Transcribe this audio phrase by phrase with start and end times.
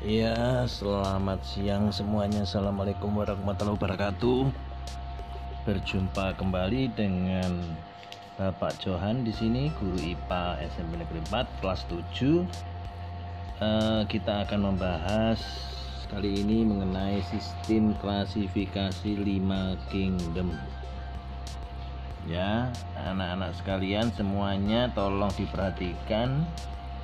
[0.00, 2.48] Ya, selamat siang semuanya.
[2.48, 4.48] Assalamualaikum warahmatullahi wabarakatuh.
[5.68, 7.76] Berjumpa kembali dengan
[8.40, 12.48] Bapak Johan di sini, guru IPA SMP Negeri 4 kelas 7.
[13.60, 15.36] Eh, kita akan membahas
[16.08, 20.48] kali ini mengenai sistem klasifikasi 5 kingdom.
[22.24, 22.72] Ya,
[23.04, 26.48] anak-anak sekalian semuanya tolong diperhatikan.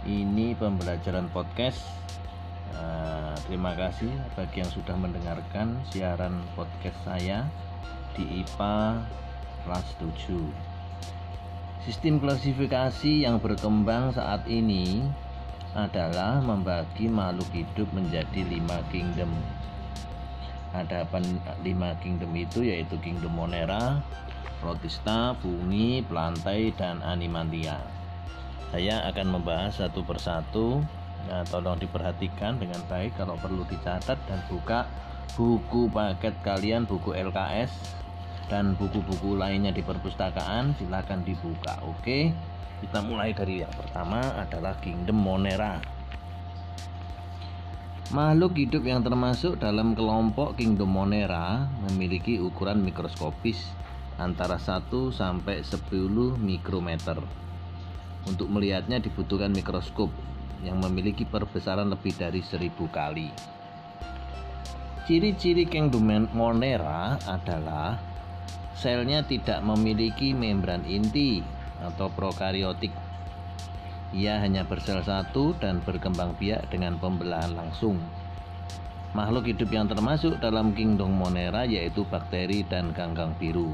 [0.08, 2.05] Ini pembelajaran podcast
[2.74, 7.46] Uh, terima kasih bagi yang sudah mendengarkan siaran podcast saya
[8.18, 9.06] di IPA
[9.62, 10.66] kelas 7.
[11.86, 15.06] Sistem klasifikasi yang berkembang saat ini
[15.76, 19.30] adalah membagi makhluk hidup menjadi lima kingdom.
[20.72, 21.06] Ada
[21.62, 24.02] lima kingdom itu yaitu kingdom Monera,
[24.58, 27.78] Protista, Fungi, Plantai, dan Animalia.
[28.72, 30.82] Saya akan membahas satu persatu
[31.26, 34.86] Nah, tolong diperhatikan dengan baik kalau perlu dicatat dan buka
[35.34, 37.70] buku paket kalian, buku LKS
[38.46, 41.82] dan buku-buku lainnya di perpustakaan silakan dibuka.
[41.82, 42.30] Oke.
[42.76, 45.80] Kita mulai dari yang pertama adalah Kingdom Monera.
[48.12, 53.66] Makhluk hidup yang termasuk dalam kelompok Kingdom Monera memiliki ukuran mikroskopis
[54.20, 57.18] antara 1 sampai 10 mikrometer.
[58.28, 60.12] Untuk melihatnya dibutuhkan mikroskop
[60.64, 63.28] yang memiliki perbesaran lebih dari seribu kali.
[65.06, 67.94] Ciri-ciri Kengdumen monera adalah
[68.74, 71.40] selnya tidak memiliki membran inti
[71.80, 72.90] atau prokariotik.
[74.14, 77.98] Ia hanya bersel satu dan berkembang biak dengan pembelahan langsung.
[79.14, 83.72] Makhluk hidup yang termasuk dalam kingdom monera yaitu bakteri dan ganggang biru.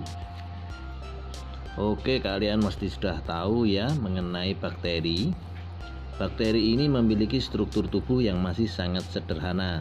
[1.81, 5.32] Oke, kalian mesti sudah tahu ya mengenai bakteri.
[6.21, 9.81] Bakteri ini memiliki struktur tubuh yang masih sangat sederhana.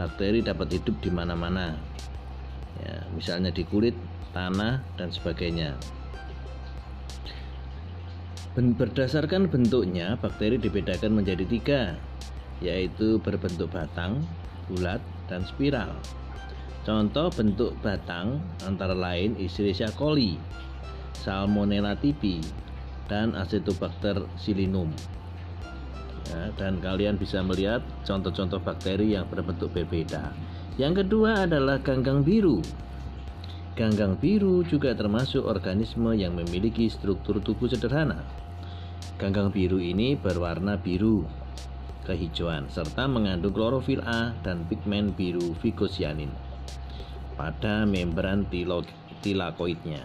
[0.00, 1.76] Bakteri dapat hidup di mana-mana,
[2.80, 3.92] ya, misalnya di kulit,
[4.32, 5.76] tanah, dan sebagainya.
[8.56, 11.82] Berdasarkan bentuknya, bakteri dibedakan menjadi tiga,
[12.64, 14.24] yaitu berbentuk batang,
[14.72, 15.92] bulat, dan spiral.
[16.88, 20.40] Contoh bentuk batang antara lain Escherichia coli,
[21.12, 22.40] Salmonella typhi,
[23.12, 24.88] dan Acetobacter silinum
[26.28, 30.30] ya, dan kalian bisa melihat contoh-contoh bakteri yang berbentuk berbeda.
[30.76, 32.62] Yang kedua adalah ganggang biru.
[33.74, 38.22] Ganggang biru juga termasuk organisme yang memiliki struktur tubuh sederhana.
[39.18, 41.26] Ganggang biru ini berwarna biru
[42.08, 46.32] kehijauan serta mengandung klorofil A dan pigmen biru vigosianin
[47.36, 48.48] pada membran
[49.20, 50.02] tilakoidnya.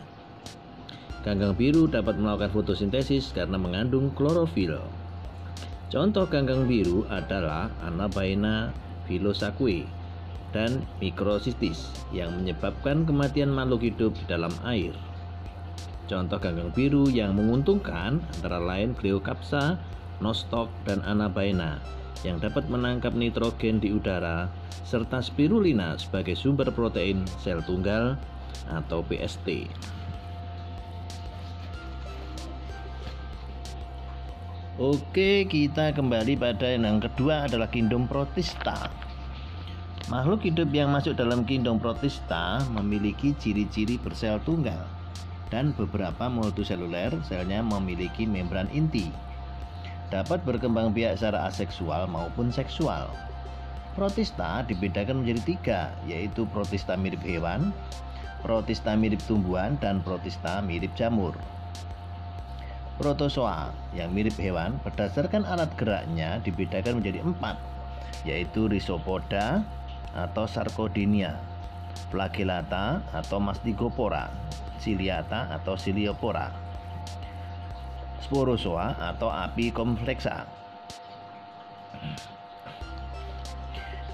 [1.24, 4.84] Ganggang biru dapat melakukan fotosintesis karena mengandung klorofil.
[5.94, 8.74] Contoh ganggang biru adalah Anabaena
[9.06, 9.86] philosakwe
[10.50, 14.98] dan mikrosistis yang menyebabkan kematian makhluk hidup di dalam air.
[16.10, 19.78] Contoh ganggang biru yang menguntungkan antara lain Cleocapsa,
[20.18, 21.78] Nostoc, dan Anabaena
[22.26, 24.50] yang dapat menangkap nitrogen di udara
[24.82, 28.18] serta spirulina sebagai sumber protein sel tunggal
[28.66, 29.70] atau PST.
[34.82, 38.90] Oke, kita kembali pada yang kedua adalah kingdom protista.
[40.10, 44.90] Makhluk hidup yang masuk dalam kingdom protista memiliki ciri-ciri bersel tunggal
[45.54, 49.14] dan beberapa multiseluler selnya memiliki membran inti.
[50.10, 53.14] Dapat berkembang biak secara aseksual maupun seksual.
[53.94, 57.70] Protista dibedakan menjadi tiga, yaitu protista mirip hewan,
[58.42, 61.38] protista mirip tumbuhan, dan protista mirip jamur
[62.98, 67.58] protozoa yang mirip hewan berdasarkan alat geraknya dibedakan menjadi empat
[68.24, 69.66] yaitu Rhizopoda
[70.14, 71.36] atau Sarcodinia,
[72.14, 74.30] Flagellata atau Mastigopora,
[74.80, 76.54] Ciliata atau Ciliopora,
[78.24, 80.48] Sporozoa atau api kompleksa.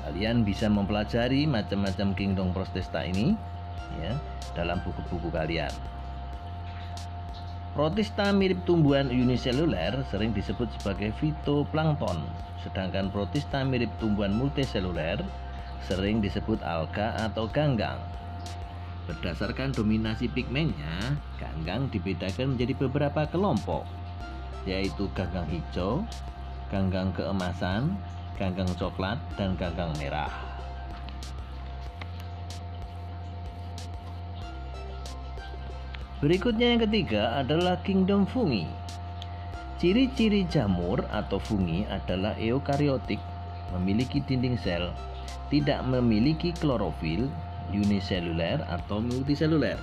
[0.02, 3.38] Kalian bisa mempelajari macam-macam kingdom protista ini
[4.02, 4.18] ya
[4.58, 5.70] dalam buku-buku kalian.
[7.80, 12.20] Protista mirip tumbuhan uniseluler sering disebut sebagai fitoplankton,
[12.60, 15.24] sedangkan protista mirip tumbuhan multiseluler
[15.88, 17.96] sering disebut alga atau ganggang.
[19.08, 23.88] Berdasarkan dominasi pigmennya, ganggang dibedakan menjadi beberapa kelompok,
[24.68, 26.04] yaitu ganggang hijau,
[26.68, 27.96] ganggang keemasan,
[28.36, 30.49] ganggang coklat, dan ganggang merah.
[36.20, 38.68] Berikutnya yang ketiga adalah kingdom fungi.
[39.80, 43.24] Ciri-ciri jamur atau fungi adalah eukariotik
[43.72, 44.92] memiliki dinding sel,
[45.48, 47.32] tidak memiliki klorofil,
[47.72, 49.80] uniseluler atau multiseluler.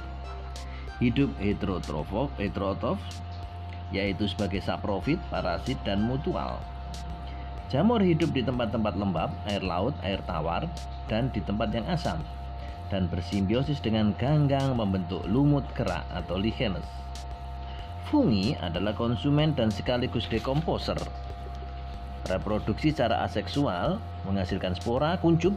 [1.00, 3.00] Hidup heterotrof, heterotrof
[3.94, 6.60] yaitu sebagai saprofit, parasit, dan mutual.
[7.72, 10.68] Jamur hidup di tempat-tempat lembab, air laut, air tawar,
[11.08, 12.20] dan di tempat yang asam,
[12.90, 16.86] dan bersimbiosis dengan ganggang membentuk lumut kerak atau lichenes.
[18.06, 20.98] Fungi adalah konsumen dan sekaligus dekomposer.
[22.30, 25.54] Reproduksi secara aseksual menghasilkan spora, kuncup,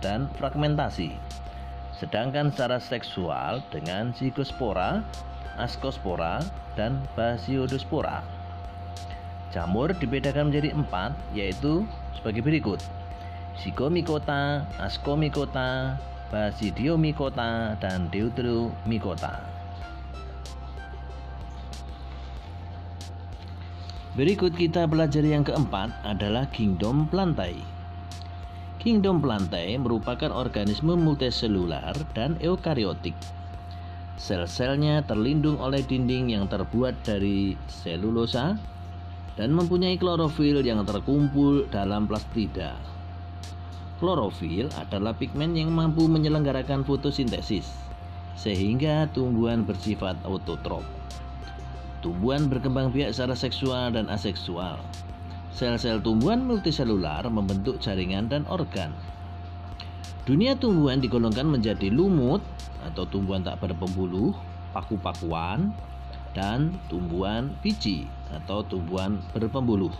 [0.00, 1.12] dan fragmentasi.
[2.00, 5.04] Sedangkan secara seksual dengan zigosspora,
[5.60, 6.40] ascospora,
[6.72, 8.24] dan basiodospora.
[9.52, 11.84] Jamur dibedakan menjadi empat, yaitu
[12.16, 12.80] sebagai berikut.
[13.60, 16.00] Zygomicota, ascomicota,
[16.30, 19.60] basidiomicota, dan deuteromicota.
[24.18, 27.62] Berikut kita belajar yang keempat adalah kingdom plantae.
[28.82, 33.14] Kingdom plantae merupakan organisme multiselular dan eukariotik.
[34.18, 38.58] Sel-selnya terlindung oleh dinding yang terbuat dari selulosa
[39.38, 42.99] dan mempunyai klorofil yang terkumpul dalam plastida.
[44.00, 47.68] Klorofil adalah pigmen yang mampu menyelenggarakan fotosintesis,
[48.32, 50.82] sehingga tumbuhan bersifat autotrof.
[52.00, 54.80] Tumbuhan berkembang biak secara seksual dan aseksual,
[55.50, 58.96] Sel-sel tumbuhan multiselular membentuk jaringan dan organ.
[60.24, 62.40] Dunia tumbuhan digolongkan menjadi lumut
[62.80, 64.32] atau tumbuhan tak berpembuluh,
[64.72, 65.74] paku-pakuan,
[66.32, 69.92] dan tumbuhan biji atau tumbuhan berpembuluh.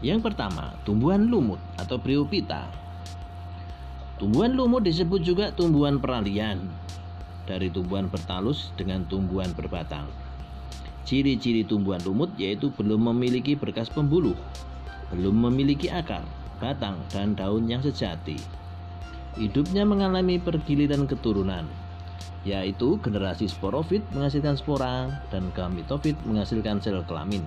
[0.00, 2.64] Yang pertama, tumbuhan lumut atau bryophyta.
[4.16, 6.68] Tumbuhan lumut disebut juga tumbuhan peralian
[7.44, 10.08] dari tumbuhan bertalus dengan tumbuhan berbatang.
[11.08, 14.36] Ciri-ciri tumbuhan lumut yaitu belum memiliki berkas pembuluh,
[15.12, 16.24] belum memiliki akar,
[16.60, 18.36] batang, dan daun yang sejati.
[19.36, 21.64] Hidupnya mengalami pergiliran keturunan,
[22.44, 27.44] yaitu generasi sporofit menghasilkan spora dan gametofit menghasilkan sel kelamin.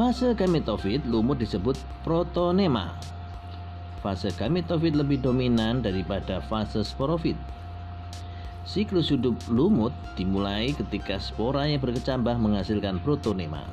[0.00, 2.96] Fase gametofit lumut disebut protonema.
[4.00, 7.36] Fase gametofit lebih dominan daripada fase sporofit.
[8.64, 13.68] Siklus hidup lumut dimulai ketika spora yang berkecambah menghasilkan protonema.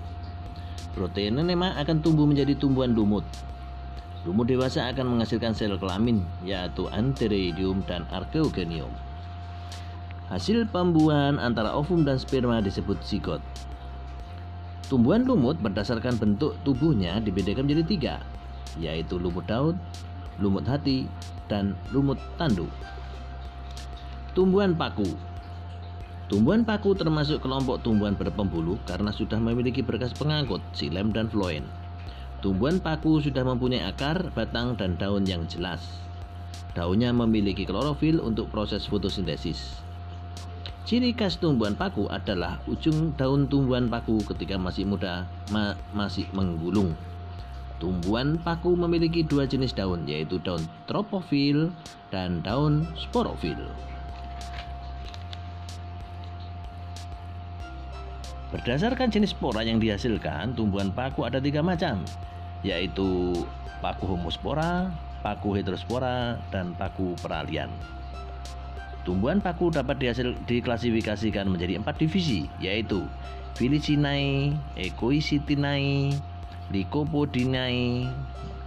[0.91, 3.23] Protonema akan tumbuh menjadi tumbuhan lumut.
[4.27, 8.91] Lumut dewasa akan menghasilkan sel kelamin, yaitu antheridium dan archeogenium.
[10.27, 13.39] Hasil pembuahan antara ovum dan sperma disebut zigot.
[14.87, 18.15] Tumbuhan lumut berdasarkan bentuk tubuhnya dibedakan menjadi tiga,
[18.79, 19.75] yaitu lumut daun,
[20.39, 21.11] lumut hati,
[21.51, 22.71] dan lumut tanduk.
[24.31, 25.11] Tumbuhan paku
[26.27, 31.63] Tumbuhan paku termasuk kelompok tumbuhan berpembuluh karena sudah memiliki berkas pengangkut, silem dan floen.
[32.43, 36.03] Tumbuhan paku sudah mempunyai akar, batang, dan daun yang jelas.
[36.75, 39.86] Daunnya memiliki klorofil untuk proses fotosintesis.
[40.87, 46.95] Ciri khas tumbuhan paku adalah ujung daun tumbuhan paku ketika masih muda ma masih menggulung.
[47.75, 51.75] Tumbuhan paku memiliki dua jenis daun, yaitu daun tropofil
[52.07, 53.59] dan daun sporofil.
[58.55, 61.99] Berdasarkan jenis spora yang dihasilkan, tumbuhan paku ada tiga macam,
[62.63, 63.35] yaitu
[63.83, 64.87] paku homospora,
[65.19, 67.67] paku heterospora, dan paku peralian.
[69.07, 73.07] Tumbuhan paku dapat dihasil, diklasifikasikan menjadi empat divisi, yaitu
[73.55, 76.11] Filicinae, Ecoisitinae,
[76.75, 78.03] Lycopodinae,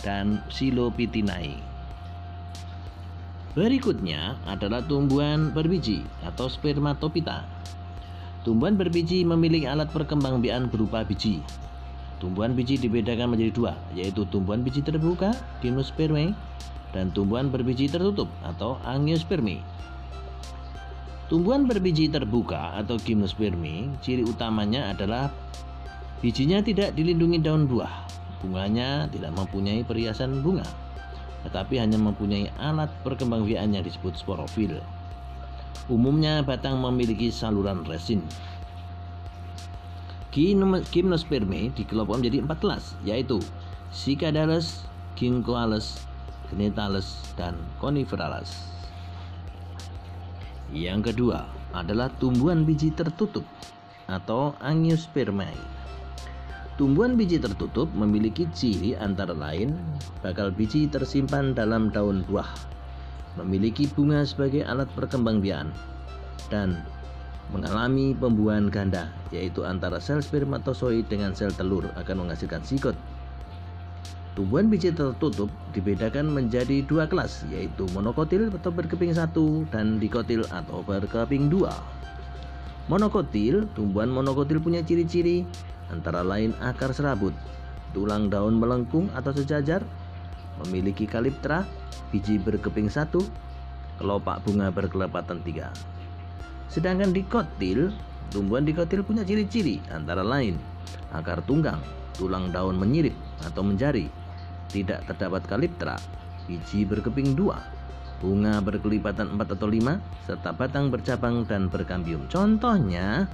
[0.00, 1.60] dan Silopitinae.
[3.52, 7.44] Berikutnya adalah tumbuhan berbiji atau spermatopita.
[8.40, 11.44] Tumbuhan berbiji memiliki alat perkembangbiakan berupa biji.
[12.16, 16.32] Tumbuhan biji dibedakan menjadi dua, yaitu tumbuhan biji terbuka, gimnosperme,
[16.96, 19.60] dan tumbuhan berbiji tertutup atau angiosperme.
[21.30, 25.30] Tumbuhan berbiji terbuka atau gimnosperme, ciri utamanya adalah
[26.18, 28.10] bijinya tidak dilindungi daun buah.
[28.42, 30.66] Bunganya tidak mempunyai perhiasan bunga,
[31.46, 34.82] tetapi hanya mempunyai alat perkembangbiakan disebut sporofil.
[35.86, 38.26] Umumnya batang memiliki saluran resin.
[40.34, 43.38] Gymnosperme dikelompokkan menjadi empat kelas, yaitu
[43.94, 44.82] Cicadales,
[45.14, 46.02] Ginkgoales,
[46.50, 48.79] Genetales, dan Coniferalis.
[50.70, 53.42] Yang kedua adalah tumbuhan biji tertutup
[54.06, 55.54] atau Angiospermae.
[56.78, 59.74] Tumbuhan biji tertutup memiliki ciri antara lain
[60.22, 62.48] bakal biji tersimpan dalam daun buah
[63.38, 65.70] memiliki bunga sebagai alat perkembangbiakan
[66.50, 66.82] dan
[67.50, 72.94] mengalami pembuahan ganda yaitu antara sel spermatozoid dengan sel telur akan menghasilkan zigot.
[74.38, 80.86] Tumbuhan biji tertutup dibedakan menjadi dua kelas, yaitu monokotil atau berkeping satu dan dikotil atau
[80.86, 81.74] berkeping dua.
[82.86, 85.42] Monokotil, tumbuhan monokotil punya ciri-ciri
[85.90, 87.34] antara lain akar serabut,
[87.90, 89.82] tulang daun melengkung atau sejajar,
[90.62, 91.66] memiliki kaliptra,
[92.14, 93.26] biji berkeping satu,
[93.98, 95.74] kelopak bunga berkelepatan tiga.
[96.70, 97.90] Sedangkan dikotil,
[98.30, 100.54] tumbuhan dikotil punya ciri-ciri antara lain
[101.10, 101.82] akar tunggang,
[102.14, 104.06] tulang daun menyirip atau menjari,
[104.70, 105.98] tidak terdapat kaliptra,
[106.46, 107.58] biji berkeping dua,
[108.22, 112.30] bunga berkelipatan empat atau lima, serta batang bercabang dan berkambium.
[112.30, 113.26] Contohnya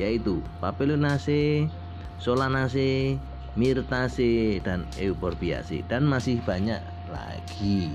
[0.00, 1.68] yaitu Papilionaceae,
[2.18, 3.18] Solanaceae,
[3.58, 6.80] Myrtaceae, dan Euphorbiaceae dan masih banyak
[7.10, 7.90] lagi.